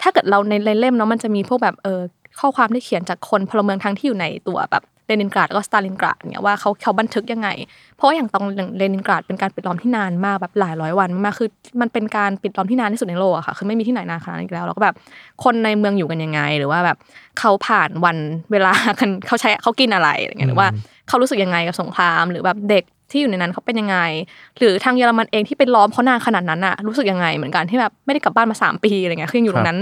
[0.01, 2.01] ถ้าเกิดเราในในเล่มเนาะมันจะมีพวกแบบเออ
[2.39, 7.49] ข้อความที่เขียนจากคนพลเมืองทั้งที่อยู่ในตัวแบบ เลนินกราดแล้วก็สตาลินกราดเนี่ยว่าเขาเขาบันทึกยังไง
[7.95, 8.43] เพราะว่าอย่างตอน
[8.77, 11.49] เลนินกราดเป็นการปิดล้อมที่นานมากแบบหลายร้อยวันมากคือ
[11.81, 14.95] มันเป็นการปิดล้อมที่นานที่สุดในโลกอะค่ะคือไม่มีที่ไหนนานขนาดนั้นอีกแล้วแล้วก็แบบ
[15.43, 16.97] คนในเมืองอยู่กันยังไง หรือว่าแบบ
[17.39, 18.17] เขาผ่านวัน
[18.51, 20.67] เวลากันเขาใช้เขากินอะไรอะไรเงี้ยหรือว่า
[21.07, 23.97] เขารู้สึกยังไงกับสงครามหรือแบบเด็กที่อยู่ในนั้นเขาเป็นยังไง
[24.59, 29.79] หรือทางเยอรมันเองที่เป็นล้อมเขานานขนาดนั้นอะรู้สึกยังไงเหมือนกันที่แบบไม่ได้กลับบ้านมาสามปีอะไรเงี้ยคือยังอยู่ตรงนั้น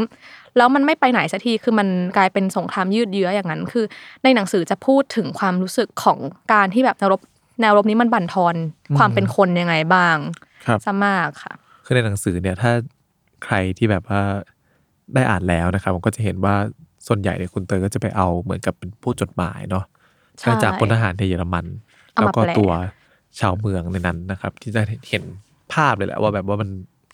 [0.57, 1.87] แล้วมันไม่ไปไหนสักทีคือมัน
[2.17, 3.85] กลายเป็นสงครามยืดเยื้ออย่างนั้น คือ
[4.23, 6.17] ในหนังสือจะพูดถึงความรู้สึกของ
[6.53, 7.21] การที่แบบแนวรบ
[7.61, 8.55] แนวรบนี้มันบั่นทอน
[8.97, 10.17] ความเป็นคนยังไงบ้าง
[10.65, 11.53] ครับซะมากค่ะ
[11.85, 12.71] คือในหนังสือเนี่ยถ้า
[13.43, 14.21] ใครที่แบบว่า
[15.13, 16.55] ได้อ่านแล้วนะครับผมก็จะเห็นว่า
[17.07, 19.85] ส่วนใหญ่เนี่ยคุณเตยก็จะไปเอาเหมือนกับเป็นผู้จดหมายเนาะ
[20.39, 21.65] ใช่จากพลทหารในเยอรมัน
[22.13, 22.71] เอาแล้วมาก็แปลตัว
[23.39, 25.23] ชาวเมืองในนั้นนะครับ ที่จะเห็น
[25.73, 26.69] ภาพเลยแหละว่าแบบว่ามัน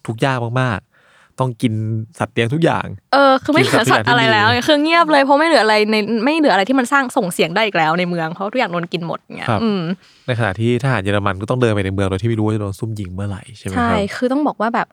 [0.05, 0.92] ทุกข์ยากมากๆ
[1.39, 1.73] ต้องกิน
[2.19, 9.81] สัตว์เลี้ยงทุกอย่าง เออ คือไม่เหลือสัตว์อะไรแล้วกินสัตว์ที่มีคือเงียบเลยเพราะไม่เหลืออะไรในไม่เหลืออะไรที่มันสร้างส่งเสียงได้อีกแล้วในเมืองเพราะทุกอย่างโดนกินหมดเงี้ยครับอืม
[10.27, 14.87] ในขณะที่ทหารเยอรมันก็ต้องเดินไปในเมืองโดยที่ไม่รู้ว่าจะโดนซุ่มยิงเมื่อไหร่ใช่ไหมคใช่รับคือต้องบอกว่าแบบ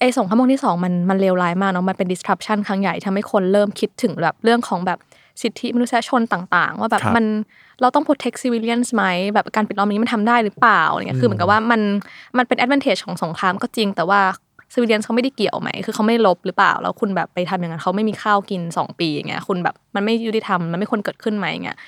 [0.00, 4.98] ไอ้สงครามโลกที่สองมันมันเลวร้ายมากเนาะมันเป็น disruption ครั้งใหญ่ทำให้คนเริ่มคิดถึงแบบเรื่องของแบบ
[5.42, 7.24] สิทธิมนุษยชนต่าง ๆ ว่าแบบครับมัน
[7.80, 9.04] เราต้อง protect civilians ไหม
[9.34, 11.80] แบบการปิดล้อมนี้มันทำได้หรือเปล่าอะไรเงี้ยคือเหมือนกับว่ามัน
[12.38, 14.20] มันเป็น advantage ของสงครามก็จริง แต่ว่า
[14.72, 21.78] civilians เขาไม่ได้เกี่ยวไหม คือเขาไม่ลบหรือเปล่า แล้วคุณแบบไปทำอย่างนั้นเขาไม่มีข้าวกินสองปีอย่างเงี้ย คุณแบบมันไม่ยุติธรรม มันไม่ควรเกิดขึ้นไหมอย่างเงี้ย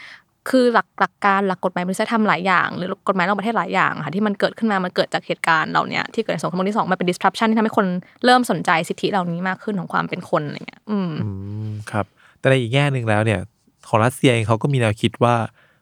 [0.52, 7.86] คือหลักหลักการหลักกฎหมายมนุษยธรรมหลายอย่าง หรือกฎหมายระหว่างประเทศหลายอย่างค่ะที่มันเกิดขึ้นมา มันเกิดจากเหตุการณ์เหล่านี้ที่เกิดในสงครามโลกที่สองมันเป็น disruption ที่ทำให้คน
[8.24, 11.28] เริ่มสนใจสิทธิเหล่านี้มากขึ้นของความเป็นคนอะไรเงี้ย อืมอื
[11.68, 12.04] มครับ
[12.40, 13.40] แต่ในอีกแง่หนึ่งแล้วเนี่ย
[13.88, 15.34] ของรัสเซียเองเขาก็มีแนวคิดว่า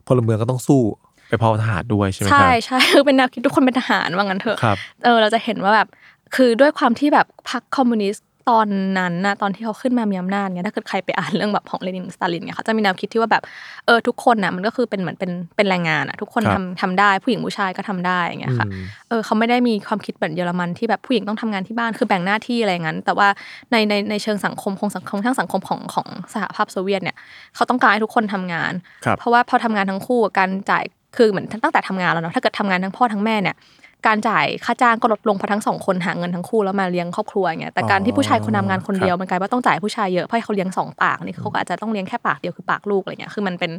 [0.07, 0.83] พลเมืองก็ต้องสู้
[1.29, 5.89] ไปพร้อมกับทหารด้วยใช่ไหมคใช่รับใช่คือเป็นแนวคิดทุกคนเป็นทหารว่างั้นเถอะครับเออเราจะเห็นว่าแบบ
[6.35, 13.43] คือด้วยความที่แบบพรรคคอมมิวนิสต์ตอนนั้นนะตอนที่เขาขึ้นมามีอำนาจเนี่ยถ้าเกิดใครไปอ่านเรื่องแบบของเลนินสตาลินเนี่ยเขาจะมีแนวคิดที่ว่าแบบ
[13.87, 23.29] เออทุกคนน่ะมันก็คือเป็นเหมือนเป็นเป็นแรงงานอะทุกคนครับทำทำได้ผู้หญิงผู้ชายก็ทำได้อย่างเงี้ยค่ะอืมเออเขาไม่ได้มีความคิดแบบเยอรมันที่แบบผู้หญิงต้องทำงานที่บ้านคือแบ่งหน้าที่อะไรงั้นแต่ว่า
[23.71, 27.17] ในในในเชิงสังคมคงสังคมทางสังคมของของสหภาพโซเวียตเนี่ย
[27.55, 28.73] เขาต้องการให้ทุกคนทำงาน
[29.05, 30.85] ครับเพราะว่าพอทำงานทั้งคู่การจ่าย
[31.17, 33.57] คือเหมือนตั้งแต่ทำงานแล้วเนาะถ้าเกิดทำงานทั้งพ่อทั้งแม่เนี่ย
[34.06, 43.73] การจ่ายค่าจ้างก็ลดลงเพราะทั้งสองคนหาเงินทั้งคู่แล้วมาเลี้ยงครอบครัวอย่างเงี้ยแต่การที่ผู้ชายคนทำงานคนเดียวมันกลายว่าต้องจ่ายผู้ชายเยอะเพราะเขาเลี้ยงสองปากนี่เขาก็อาจจะต้องเลี้ยงแค่ปากเดียวคือปากลูกอะไรเงี้ยคือมันเป็น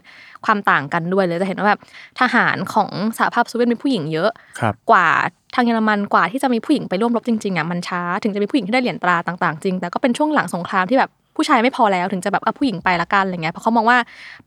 [0.45, 1.79] ความต่างกันด้วยเลยจะเห็นว่าแบบ
[2.19, 5.07] ทหารของสหภาพโซเวียตมีผู้หญิงเยอะครับกว่า
[5.55, 13.97] ทางเยอรมันกว่าที่จะมีผู้หญิงไปร่วมรบจริงๆอะมันช้าถึงจะมีผู้หญิงที่ได้เหรียญตราต่างๆจริงแต่ก็เป็นช่วงหลังสงครามที่แบบ ผู้ชายไม่พอแล้วถึงจะแบบเอาผู้หญิงไปละกันอะไรเงี้ยเพราะเขามองว่า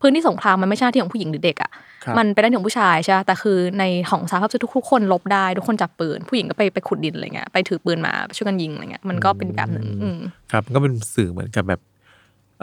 [0.01, 1.71] พื้นที่สงครามมันไม่ใช่หน้าที่ของผู้หญิงหรือเด็กอะ
[2.03, 10.17] ครับมันเป็นหน้าที่ของผู้ชายใช่ปะแต่คือในของสหภาพทุกๆคนลบได้ทุกคนจับปืน ผู้หญิงก็ไปไปขุดดินอะไรเงี้ยไปถือปืนมาช่วยกันยิงอะไรเงี้ยมันก็เป็นอีกแบบหนึ่งอืม
[10.51, 11.81] ครับมันก็เป็นสื่อเหมือนกับแบบ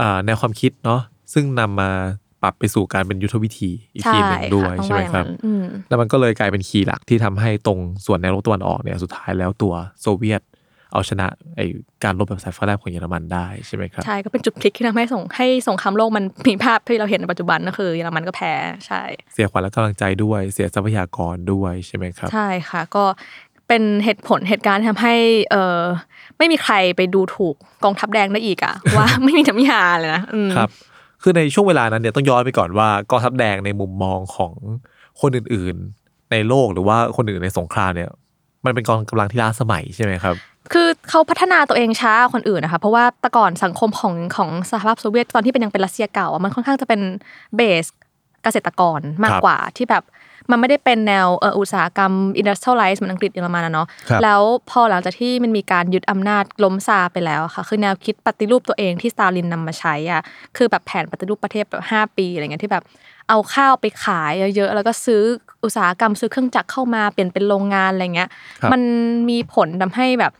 [0.00, 1.00] อ่าแนวความคิดเนาะ
[1.32, 1.90] ซึ่งนำมา
[2.42, 10.40] ปรับไปสู่การเป็นยุทธวิธีอีกทีหนึ่งด้วยต้องใช่ไหมว่าอย่างครับนั้นอืมแล้วมันก็เลยกลายเป็นคีย์หลักที่ทำให้ตรงส่วนแนวรบตะวันออกเนี่ยสุดท้ายแล้วตัวโซเวียต
[10.92, 11.60] เอาชนะไอ
[12.04, 18.52] การรบแบบสายฟ้าแลบของเยอรมันได้ใช่ไหมครับ ใช่ก็เป็นจุดพลิกที่ทำให้สงให้สงครามโลกมันมีภาพที่เราเห็นในปัจจุบันก็คือเยอรมันก็แพ้
[18.86, 23.04] ใช่ เสียขวัญและกำลังใจด้วยเสียทรัพยากรด้วยใช่ไหมครับ ใช่ค่ะ ก็
[23.68, 25.16] เป็นเหตุผลเหตุการณ์ที่ทำให้
[25.50, 25.80] เออ
[26.38, 30.70] ไม่มีใครไปดูถูกกองทัพแดงได้อีกอะว่าไม่มีน้ำยาเลยนะอืมครับ
[31.22, 34.52] คือในช่วงเวลานั้นเนี่ยต้องย้อนไปก่อนว่ากองทัพแดงในมุมมองของ
[35.20, 38.10] คนอื่นๆ ในโลกหรือว่าคนอื่นในสงครามเนี่ย
[38.66, 40.34] มันเป็นกองกำลังที่ล้าสมัยใช่ไหมครับ
[40.72, 47.00] คือเขาพัฒนาตัวเองช้าคนอื่นนะคะ เพราะว่าแต่ก่อนสังคมของของสหภาพโซเวียตตอนที่เป็นยังเป็นรัสเซียเก่าอะมันค่อนข้างจะเป็น
[47.56, 47.86] base
[48.42, 50.02] เกษตรกรมากกว่าที่แบบ
[50.50, 60.22] มันไม่ได้เป็นแนวเอ่ออุตสาหกรรม industrialize เหมือนอังกฤษเยอรมันนะเนาะครับแล้วพอหลังจากที่มันมีการยึดอำนาจล้มซาร์ไปแล้วอะค่ะคือแนวคิดปฏิรูปตัวเองที่สตาลินนำมาใช้อะ
[60.56, 62.84] คือแบบแผนปฏิรูปประเทศแบบห้าปีอะไรเงี้ยที่แบบ
[63.28, 65.22] เอาข้าวไปขายเยอะๆ แล้วก็ซื้อ
[65.64, 68.28] อุตสาหกรรมซื้อเครื่องจักรเข้ามาเปลี่ยนเป็นโรงงานอะไรเงี้ย
[68.62, 68.82] ครับมัน
[69.30, 70.32] มีผลทำให้แบบ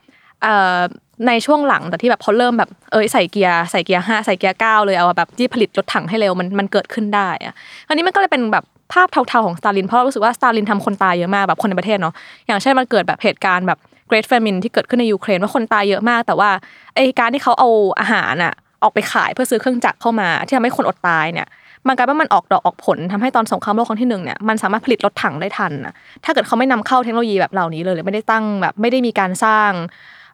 [0.43, 0.81] เอ่อ
[1.27, 7.55] ในช่วงหลังแต่ที่แบบเขาเริ่มแบบเอยใส่เกียร์ใส่เกียร์ห้าใส่เกียร์เก้าเลยเอาแบบที่ผลิตรถถังให้เร็วมันมันเกิดขึ้นได้อะ
[7.89, 12.15] อันนี้มันก็เลยเป็นแบบ ภาพเทาๆของสตาลินเพราะเรารู้สึกว่าสตาลินทำคนตายเยอะมากแบบคนในประเทศเนาะ
[12.47, 13.79] อย่างเช่นมันเกิดแบบเหตุการณ์แบบ
[14.11, 16.51] Great Famine ที่เกิดขึ้นในยูเครนว่าคนตายเยอะมาก แต่ว่า
[16.95, 17.71] ไอการที่เขาเอา
[18.01, 21.47] อาหารอะออกไปขายเพื่อซื้อเครื่องจักรเข้ามาที่ทำให้คนอดตายเนี่ย
[21.87, 25.95] มันกลายเป็นมันออกดอกออกผลทำให้ตอนสงครามโลกครั้งที่หนึ่งเนี่ยมันสามารถผลิตรถถังได้ทันนะ
[26.25, 29.71] ถ้าเกิดเขาไม่นำเข้าเทคโนโลยีแบบเหล่านี้เลยหรือไม่ได้ตั้งแบบไม่ได้มีการสร้าง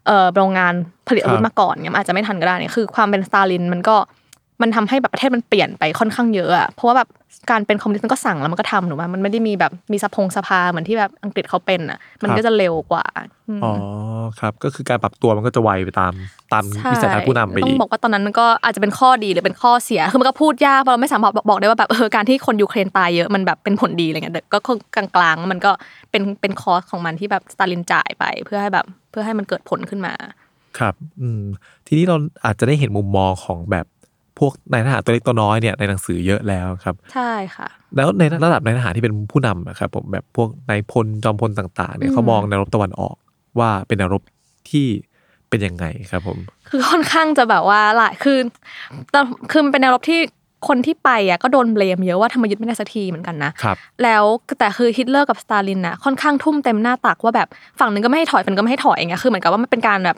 [0.06, 0.74] เอ่อโรงงาน
[1.08, 3.96] ผลิตอาวุธมาก่อนเนี่ยมันอาจจะไม่ทันก็ได้เนี่ยคือความเป็นสตาลินมันก็
[4.62, 7.08] มันทำให้แบบประเทศมันเปลี่ยนไปค่อนข้างเยอะอะเพราะว่าแบบ
[7.50, 13.04] การเป็นคอมมิวนิสต์มันก็สั่งแล้วมันก็ทำหนูว่ามันไม่ได้มีแบบมีสะพงสภาเหมือนที่แบบอังกฤษเขาเป็นอะมันก็จะเร็วกว่า
[13.48, 13.72] อืมอ๋อ
[14.40, 16.12] ครับ ก็คือการปรับตัวมันก็จะไวไปตาม
[16.52, 24.58] ตามใช่วิสัยทัศน์ผู้นำไปต้ออีงกบอกว่าตอนนั้นมันก็อาจจะเป็นข้อดีหรือเป็นข้อเสียคือมันก็พูดยากเพราะเราไม่สามารถบอกได้ว่าแบบเออการที่คนยูเครนตายเยอะมันแบบเป็นผลดีอะไรเงี้ยแต่ก็
[24.96, 25.70] กลางๆมันก็
[26.10, 30.14] เป็นเป็นคอสของมันที่แบบสตาลินจ่ายไป เพื่อให้แบบเพื่อให้มันเกิดผลขึ้นมา
[30.78, 31.42] ครับ อืม
[31.86, 33.91] ทีนี้เราอาจจะได้เห็นมุมมองของแบบพ
[34.44, 43.16] วกนายทหารตัวเล็กตัวน้อยเนี่ยในหนังสือเยอะแล้วครับ ใช่ค่ะ แล้วในระดับนายทหารที่เป็นผู้นำอะครับผมแบบพวกนายพลจอมพลต่างๆเนี่ยอืมเขามองแนวรบตะวันออก
[43.58, 44.22] ว่าเป็นแนวรบ
[44.70, 44.86] ที่
[45.48, 48.38] เป็นยังไงครับผม คือค่อนข้างจะแบบว่าหลายคือ
[49.10, 50.20] แต่คือมันเป็นแนวรบที่
[50.68, 54.24] คนที่ไปอะก็โดนเบลมเยอะว่าทำไมยึดไม่ได้สักทีเหมือนกันนะครับแล้ว
[54.58, 57.48] แต่คือฮิตเลอร์กับสตาลินน่ะค่อนข้างทุ่มเต็มหน้าตักว่าแบบ
[57.80, 60.16] ฝั่งหนึ่งก็ไม่ให้ถอยฝั่งหนึ่งก็ไม่ให้ถอยอย่างเงี้ยคือเหมือนกับว่ามันเป็นการแบบ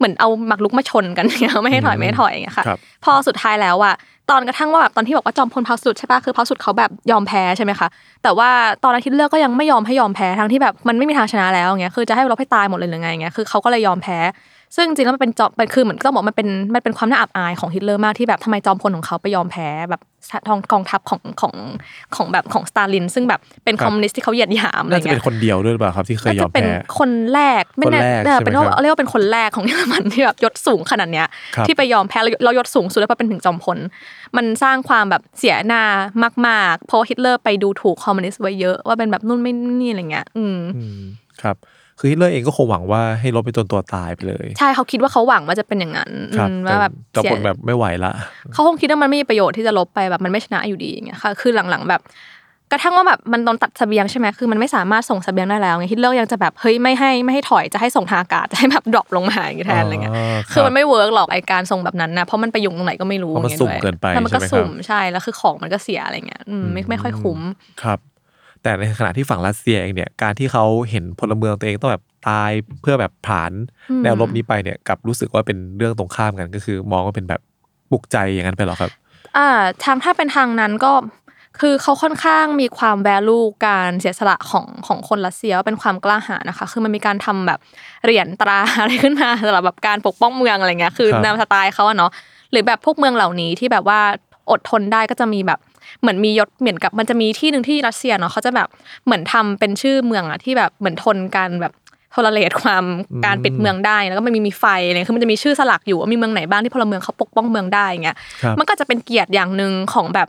[0.00, 3.94] เหมือนเอาหมักลุกมาชนกันอย่างเงี้ยไม่ให้ถอยไม่ให้ถอยอย่างเงี้ยค่ะครับพอสุดท้ายแล้วอะ
[4.30, 7.88] ตอนกระทั่งว่าแบบตอนที่บอกว่าจอมพลพาสุดใช่ปะคือพาสุดเขาแบบยอมแพ้ใช่ไหมคะ
[8.22, 8.48] แต่ว่า
[8.82, 14.18] ตอนนั้นฮิตเลอร์ก็ยังไม่ยอมให้ยอมแพ้ทั้งที่แบบมันไม่มีทางชนะแล้วอย่างเงี้ยคือจะให้รบให้ตายหมดเลยหรือไงอย่างเงี้ยคือเขาก็เลยยอมแพ้
[14.76, 20.00] ซึ่งจริงๆแล้วมันเป็นจอมมันคือเหมือนต้องบอกมันเป็นมันเป็นความน่าอับอายของฮิตเลอร์มากที่แบบทำไมจอมพลของเขาไปยอมแพ้แบบ
[20.48, 21.54] ต่อกองทัพของของ
[22.16, 33.78] ของแบบของสตาลิน ซึ่งแบบเป็นครับคอมมิวนิสต์ที่เขาเหยียดหยามอะไรน่าจะเป็นคนเดียวด้วยหรือเปล่าครับที่เคยยอมน่าจะเป็นแพ้คนแรกไม่แน่คนแรกเออเป็นใช่ไหมว่าครับเรียกว่าเป็นคนแรกของเยอรมันที่แบบยศสูงขนาดเนี้ยครับที่ไปยอมแพ้แล้วเรายศสูงสุดแล้วพอเป็นถึงจอมพล
[34.36, 35.82] มันสร้างความแบบเสียหน้า
[36.46, 41.00] มากๆเพราะว่าฮิตเลอร์ไปดูถูกคอมมิวนิสต์ไว้เยอะว่าเป็นแบบนู่นไม่นี่อะไรเงี้ย อืมอืม
[41.42, 41.56] ครับ
[42.02, 48.12] คือฮิตเลอร์เองก็คงหวังว่าให้รบไปจนตัวตายไปเลย ใช่เขาคิดว่าเขาหวังว่าจะเป็นอย่างนั้นครับอืมแต่ว่าแบบจอมเสียพลแบบไม่ไหวละ
[48.52, 52.02] เขาคงคิดว่ามันไม่มีประโยชน์ที่จะรบไปแบบมันไม่ชนะอยู่ดีอย่างเงี้ยค่ะคือหลังๆแบบ
[52.72, 60.14] กระทั่งว่าแบบมันโดนตัดเสบียงใช่ไหมคือมันไม่สามารถส่งเสบียงได้แล้วไงฮิตเลอร์ยังจะแบบเฮ้ยไม่ให้ไม่ให้ถอยจะให้ส่งทางอากาศจะให้แบบ drop ลงมาอย่างเงี้ยแทนอะไรเงี้ย
[60.52, 67.40] คือมันไม่เวิร์กหรอกไอการส่งแบบนั้นนะเพราะมันไปยุ่งตรงไหนก็ไม่รู้เพราะมันอย่างสุ่มงี้ด้วยเกินไปแล้วมันก็ใช่ไหมครับสุ่มใช่แล้วคือของมันก็เสียอะไรเงี้ยอืมไม่ไม่ค่อยคุ้ม
[67.82, 67.98] ครับ
[68.62, 73.52] แต่ในขณะที่ฝั่งรัสเซียเองเนี่ยการที่เขาเห็นพลเมืองตัวเองต้องแบบตายเพื่อแบบผ่าน
[73.90, 77.40] อืมแนวรบนี้ไปเนี่ยกลับรู้สึกว่าเป็นเรื่องตรงข้ามกันก็คือ มองว่าเป็นแบบ
[77.90, 78.90] ปลุกใจอย่างนั้นไปเหรอครับ
[79.36, 79.48] อ่า
[79.82, 80.92] ทางถ้าเป็นทางนั้นก็
[81.60, 87.58] คือเขาค่อนข้างมีความ value การเสียสละของของคนรัสเซียว่าเป็นความกล้าหาญนะคะ คือมันมีการทำแบบ
[88.04, 92.10] เหรียญตราอะไรขึ้นมาสำหรับแบบการปกป้องเมืองอะไรเงี้ยคือครับแนวสไตล์เขาอะเนาะ
[92.50, 94.00] หรือแบบพวกเมืองเหล่านี้ที่แบบว่า
[94.50, 95.58] อดทนได้ก็จะมีแบบ
[96.00, 98.68] เหมือนมียศเหมือนกับมันจะมีที่หนึ่งที่รัสเซียเนาะเขาจะแบบ
[99.06, 101.72] เหมือนทำเป็นชื่อเมืองอะที่แบบเหมือนทนการแบบ
[102.14, 102.84] ทรเลทความ
[103.24, 110.28] การปิดเมืองได้แล้วก็มันมีมีไฟอะไรคือมันจะมีชื่อสลักอยู่ว่ามีเมืองไหนบ้างที่พลเมืองเขาปกป้องเมืองได้อย่างเงี้ยครับมันก็จะเป็นเกียรติอย่างหนึ่งของแบบ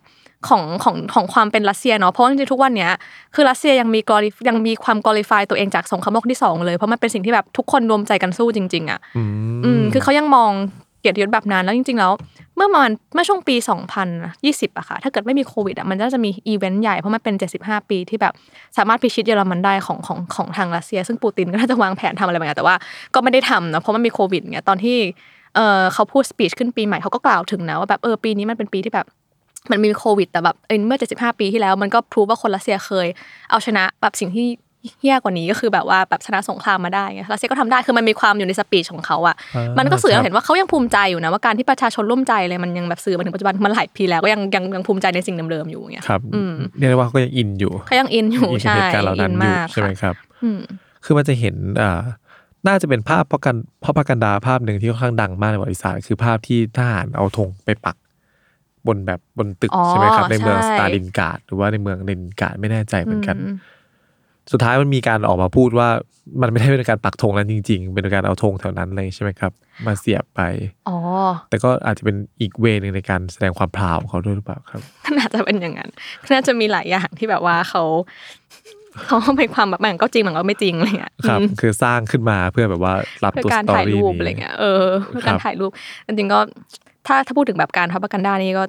[0.50, 2.92] ของของของความเป็นรัสเซียเนาะเพราะว่าจริงๆทุกวันเนี้ย
[3.36, 10.52] คือรัสเซียยังมีกอริยังมีความกอลิฟายตัวเองจากสงครามโลกที่สองเลย เพราะมันเป็นสิ่งที่แบบทุกคนรวมใจกันสู้จริง ๆ อะ อืมอืมคือเขายังมอง
[11.00, 12.12] เกียรติยศแบบนั้นแล้วจริง ๆ แล้ว
[12.56, 13.56] เมื่อประมาณเมื่อช่วงปี
[14.18, 18.34] 2020อะค่ะ ถ้าเกิดไม่มีโควิดอะมันน่าจะมีอีเวนต์ใหญ่ เพราะมันเป็น 75 ปีที่แบบ
[18.78, 22.76] สามารถพิชิตเยอรมันได้ของของของทางรัสเซีย ซึ่งปูตินก็น่าจะวางแผนทำอะไรบางอย่างแต่ว่า
[23.16, 24.98] ก็ไม่ได้ทำนะเพราะมันมีโควิดเงี้ยตอนที่
[25.56, 29.08] เออเขาพูดสปีชขึ้นปีใหม่เขาก็กล่าวถึงนะว่าแบบเออปีนี้มันเป็นปีที่แบบ
[29.72, 33.08] มันมีโควิด แต่แบบเออเมื่อ 75 ปีที่แล้วมันก็พรูฟว่าคนรัสเซียเคย
[33.50, 34.48] เอาชนะแบบสิ่งที่
[35.06, 50.60] แย่กว่านี้ก็คือแบบว่าแบบชนะสงครามมาได้ไงรัสเซียก็ทำได้คือมันมีความอยู่ในสปีชของเขาอะอ่ามันก็สื่อครัเราบเห็นว่าเขายังภูมิใจอยู่นะว่าการที่ประชาชนร่วมใจเลยมันยังแบบสื่อมาถึงปัจจุบันมันหลายปีแล้วก็ยังยังยังภูมิใจในสิ่งเดิมๆอยู่อย่างเงี้ยครับอืมเรียกได้ว่าเขาก็ยังอินอยู่เขายังอินอยู่อินกับใช่เหตุการณ์เหล่าอินั้นนอยู่มากใช่ไหมค่ะครับอืม
[51.06, 52.00] คือมันจะเห็นอ่า
[52.68, 57.96] น่าจะเป็นภาพพกันพระปกันดาภาพหนึ่งที่ค่อนข้างดังมากในประวัติศาสตร์คือภาพที่ทหารเอาธงไปปัก
[58.88, 63.56] บนแบบบนตึกอ๋อใช่ไหมครับในเมืองใช่สตาลินกราดหรือว่าในเมืองเลนินกราดไม่แน่ใจเหมือนกันอืม
[64.52, 65.90] สุดท้ายมันมีการออกมาพูดว่า
[66.42, 69.52] มันไม่ได้เป็นการปักธงนั้นจริง ๆ เป็นการเอาธงแถวนั้นเลยใช่ไหมครับ
[69.86, 70.42] มาเสียบไป
[70.90, 70.98] อ๋อ
[71.50, 74.82] แต่ก็อาจจะเป็นอีกเวนึงในการแสดงความพราวของเขาด้วยหรือเปล่าครับ
[75.18, 75.90] น่าจะเป็นอย่างนั้น
[76.32, 77.84] น่าจะมีหลายอย่างที่แบบว่าเขา
[79.06, 85.72] เขาเป็นความแบบมันก็จริงมันก็ไม่จริงอะไรเงี้ยครับอืมคือสร้างขึ้นมาเพื่อแบบว่ารับเพื่อตัวการสตอถ่ายรี่รูปนี้อะไรเงี้ยเออเพื่อครัการบถ่ายรูป
[86.08, 86.40] จริงๆก็
[87.08, 88.64] ถ้าถ้าพูดถึงแบบการทับกันด้านี่ก็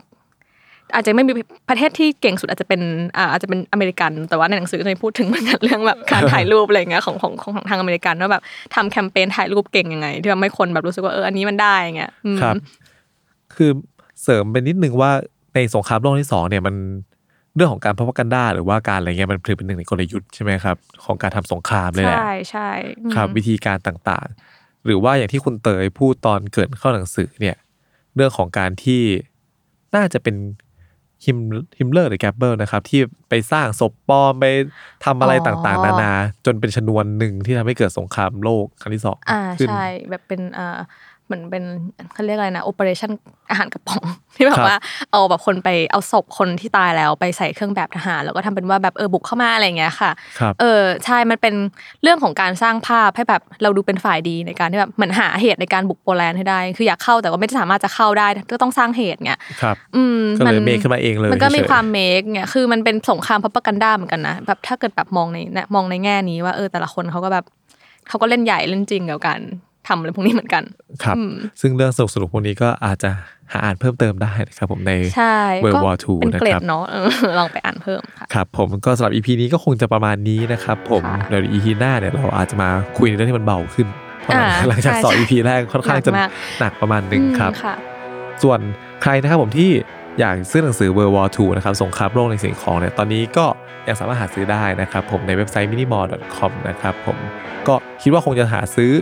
[0.95, 1.33] อาจจะไม่มี
[1.69, 2.81] ประเทศที่เก่งสุดอาจจะเป็น
[3.17, 8.43] อ่าอาจจะเป็นอเมริกัน แต่ว่าในหนังสือก็จะมีพูดถึงเหมือนกันเรื่องแบบการถ่ายรูปอะไรเงี้ยของของของทางอเมริกันว่าแบบ
[8.75, 12.55] ทำแคมเปญถ่ายรูปเก่งยังไง ที่ทำให้คนแบบรู้สึกว่าเอออันนี้มันได้เงี้ยอืมครับ
[13.55, 13.71] คือ
[14.23, 15.11] เสริมไปนิดนึงว่า
[15.55, 16.75] ในสงครามโลกที่สองเนี่ยมัน
[17.57, 27.57] เรื่องของการพัฒกันดาหรือว่าการอะไรเงี้ยมันถือเป็นหนึ่งในกลยุทธ์ใช่ไหมครับของการทำสงครามเลยแหละใช่ใช่อืมครับ วิธีการต่างๆ หรือว่าอย่างที่คุณเตยพูดตอนเกริ่นเข้าหนังสือเนี่ย
[28.17, 29.03] เรื่องของการที่
[29.97, 30.37] น่าจะเป็น
[31.25, 31.39] ฮิม
[31.79, 34.45] ฮิมเลอร์หรือเกิบเบิลส์นะครับ ที่ไปสร้างศพปลอมไป
[35.05, 36.13] ทำอะไรต่างๆ นานา
[36.47, 40.79] จนเป็นชนวนหนึ่งที่ทำให้เกิดสงครามโลกครั้งที่สองอ่าขึ้นใช่แบบเป็นอ่า
[41.12, 41.65] เห มือนเป็น
[42.15, 43.11] เขาเรียกอะไรนะ operation
[43.51, 44.03] อาหารกระป๋อง
[44.37, 44.77] ที่แบบครับว่า
[45.11, 51.55] เอาแบบคนไปเอาศพคนที่ตายแล้วไปใส่เครื่องแบบทหาร แล้วก็ทำเป็นว่าแบบเออบุกเข้ามาอะไรอย่างเงี้ยค่ะครับเออใช่มันเป็น
[52.03, 67.45] เรื่องของการสร้างภาพให้แบบเราดูเป็นฝ่ายดีในการที่แบบเหมือนหาเหตุในการบุกโปแลนด์ให้ได้ คืออยากเข้าแต่ว่าไม่สามารถจะเข้าได้ก็ต้องสร้างเหตุเงี้ยครับอืมก็เลยเมคขึ้นมาเองเลยมันก็มีเฉยๆความเมคเนี่ยคือมันเป็นสงครามพับกันด้าเหมือนกันนะแบบถ้าเกิดแบบมองในเนี่ยมองในแง่นี้ว่าเออแต่ละคนเขาก็แบบ
[68.09, 69.41] เขาก็เล่นใหญ่เล่นจริงกับการ
[69.89, 70.63] ทำอะไรพวกนี้เหมือนกัน
[71.05, 73.11] ครับอืมซึ่งเรื่องสนุกสนุกๆพวกนี้ก็อาจจะ
[73.53, 83.87] หาอ่านเพิ่มเติมได้นะครับผมในใช่ World ก็ War II เป็นเกรนะครัดบเนาะเออลองไปอ่านเพิ่มค่ะครับผมก็สำหรับ EP นี้ก็คงจะประมาณนี้นะครับผมค่ะเดี๋ยว EP หน้าเนี่ยเราอาจจะมาคุยในเรื่องที่มันเบาขึ้น
[84.23, 87.75] เพราะหลังอ่าหลังจากใช่สองใช่ EP แรกค่อนข้างจะหนักมากหนักประมาณหนึ่งครับอืมค่ะ
[88.43, 88.61] ส่วน
[89.03, 89.71] ใครนะครับผมที่
[90.21, 93.47] อยากซื้อหนังสือ World War II นะครับสงครามโลกในสิ่งของเนี่ยตอนนี้ก็
[93.89, 97.17] ยังสามารถหาซื้อได้นะครับผมในเว็บไซต์ minimall.com นะครับผม
[97.69, 98.93] ก็คิดว่าคงจะหาซื้อ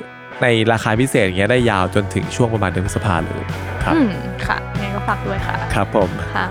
[0.43, 3.43] ในราคาพิเศษอย่างเงี้ยได้ยาวจนถึงช่วงประมาณเดือนพฤษภาเลย
[3.85, 4.11] ครับอืม
[4.47, 6.47] ค่ะยังไงก็ฝากด้วยค่ะ ครับผม ค่ะ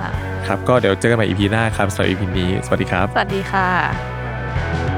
[0.47, 4.88] ครับก็เดี๋ยวเจอกันใหม่ EP หน้าครับสำหรับ EP นี้ สวัสดีครับ สวัสดีค่ะ